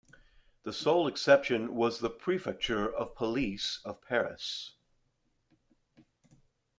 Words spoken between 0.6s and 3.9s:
The sole exception was the Prefecture of Police